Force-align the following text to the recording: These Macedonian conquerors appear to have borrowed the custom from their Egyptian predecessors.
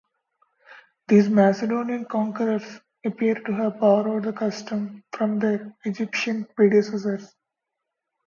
These 1.09 1.29
Macedonian 1.29 2.05
conquerors 2.05 2.63
appear 3.05 3.35
to 3.35 3.51
have 3.53 3.79
borrowed 3.79 4.23
the 4.23 4.33
custom 4.33 5.03
from 5.11 5.37
their 5.37 5.75
Egyptian 5.85 6.45
predecessors. 6.55 7.35